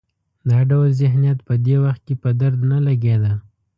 [0.49, 3.33] دا ډول ذهنیت په دې وخت کې په درد نه لګېده.